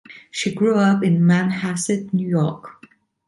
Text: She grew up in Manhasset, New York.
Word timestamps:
She 0.31 0.51
grew 0.55 0.77
up 0.77 1.03
in 1.03 1.21
Manhasset, 1.27 2.11
New 2.11 2.27
York. 2.27 2.81